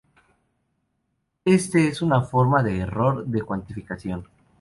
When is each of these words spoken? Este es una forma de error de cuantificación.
Este 1.45 1.87
es 1.87 2.01
una 2.01 2.23
forma 2.23 2.63
de 2.63 2.79
error 2.79 3.23
de 3.23 3.43
cuantificación. 3.43 4.27